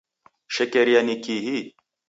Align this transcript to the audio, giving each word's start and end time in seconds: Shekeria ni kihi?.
Shekeria 0.55 1.01
ni 1.03 1.15
kihi?. 1.23 1.59